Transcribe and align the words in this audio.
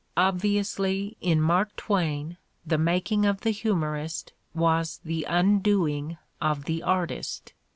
Obviously, 0.17 1.15
in 1.21 1.39
Mark 1.39 1.75
Twain, 1.75 2.37
the 2.65 2.79
making 2.79 3.23
of 3.27 3.41
the 3.41 3.51
humor 3.51 3.95
ist 3.99 4.33
was 4.55 4.99
the 5.05 5.25
undoing 5.29 6.17
of 6.41 6.65
the 6.65 6.81
artist. 6.81 7.53